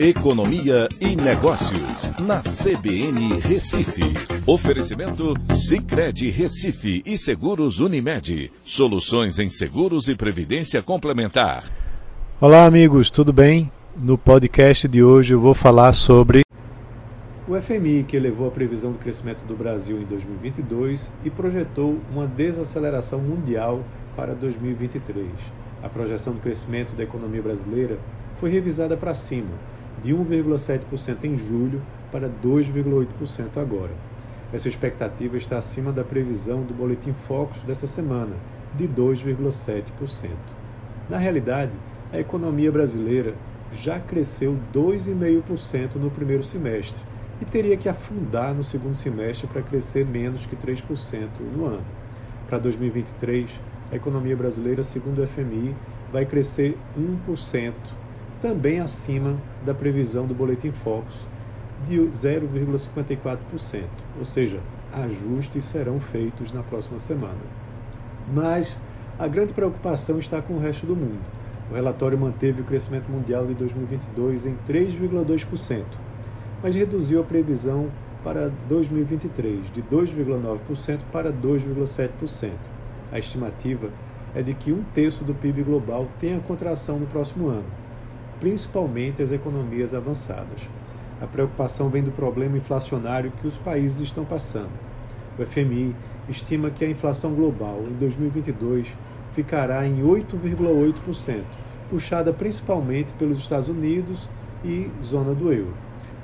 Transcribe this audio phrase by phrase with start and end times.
[0.00, 4.04] Economia e Negócios, na CBN Recife.
[4.46, 8.52] Oferecimento Cicred Recife e Seguros Unimed.
[8.62, 11.64] Soluções em seguros e previdência complementar.
[12.40, 13.72] Olá, amigos, tudo bem?
[14.00, 16.42] No podcast de hoje eu vou falar sobre
[17.48, 22.24] o FMI, que elevou a previsão do crescimento do Brasil em 2022 e projetou uma
[22.24, 23.82] desaceleração mundial
[24.14, 25.26] para 2023.
[25.82, 27.98] A projeção do crescimento da economia brasileira
[28.38, 29.50] foi revisada para cima
[30.02, 33.92] de 1,7% em julho para 2,8% agora.
[34.52, 38.34] Essa expectativa está acima da previsão do Boletim Focus dessa semana,
[38.74, 40.30] de 2,7%.
[41.08, 41.72] Na realidade,
[42.12, 43.34] a economia brasileira
[43.72, 46.98] já cresceu 2,5% no primeiro semestre
[47.40, 51.84] e teria que afundar no segundo semestre para crescer menos que 3% no ano.
[52.48, 53.50] Para 2023,
[53.92, 55.74] a economia brasileira, segundo o FMI,
[56.10, 57.74] vai crescer 1%,
[58.40, 61.14] também acima da previsão do Boletim Focus
[61.86, 63.84] de 0,54%,
[64.18, 64.60] ou seja,
[64.92, 67.38] ajustes serão feitos na próxima semana.
[68.32, 68.78] Mas
[69.18, 71.20] a grande preocupação está com o resto do mundo.
[71.70, 75.84] O relatório manteve o crescimento mundial de 2022 em 3,2%,
[76.62, 77.88] mas reduziu a previsão
[78.24, 82.52] para 2023 de 2,9% para 2,7%.
[83.12, 83.90] A estimativa
[84.34, 87.66] é de que um terço do PIB global tenha contração no próximo ano,
[88.40, 90.60] principalmente as economias avançadas.
[91.20, 94.70] A preocupação vem do problema inflacionário que os países estão passando.
[95.38, 95.94] O FMI
[96.28, 98.88] estima que a inflação global em 2022
[99.32, 101.42] ficará em 8,8%,
[101.90, 104.28] puxada principalmente pelos Estados Unidos
[104.64, 105.74] e zona do euro.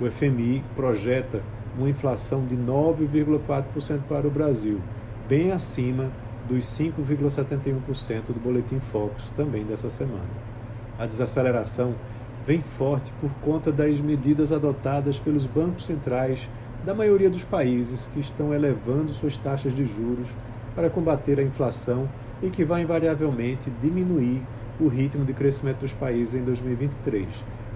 [0.00, 1.42] O FMI projeta
[1.76, 4.80] uma inflação de 9,4% para o Brasil,
[5.28, 6.10] bem acima
[6.48, 10.53] dos 5,71% do Boletim Focus também dessa semana.
[10.98, 11.94] A desaceleração
[12.46, 16.48] vem forte por conta das medidas adotadas pelos bancos centrais
[16.84, 20.28] da maioria dos países que estão elevando suas taxas de juros
[20.74, 22.08] para combater a inflação
[22.42, 24.42] e que vai invariavelmente diminuir
[24.78, 27.28] o ritmo de crescimento dos países em 2023,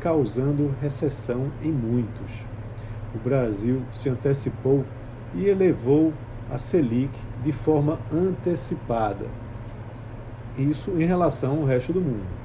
[0.00, 2.30] causando recessão em muitos.
[3.14, 4.84] O Brasil se antecipou
[5.34, 6.12] e elevou
[6.50, 7.12] a Selic
[7.44, 9.26] de forma antecipada.
[10.56, 12.41] Isso em relação ao resto do mundo.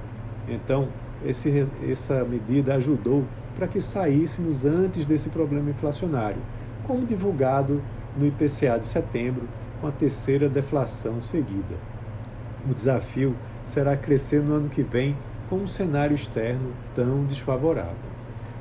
[0.48, 0.88] Então,
[1.26, 1.52] esse,
[1.90, 3.26] essa medida ajudou
[3.56, 6.42] para que saíssemos antes desse problema inflacionário,
[6.86, 7.82] como divulgado
[8.16, 9.48] no IPCA de setembro,
[9.82, 11.76] com a terceira deflação seguida.
[12.70, 13.36] O desafio
[13.66, 15.16] será crescer no ano que vem
[15.50, 17.96] com um cenário externo tão desfavorável.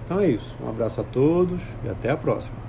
[0.04, 0.56] Então é isso.
[0.62, 2.65] Um abraço a todos e até a próxima.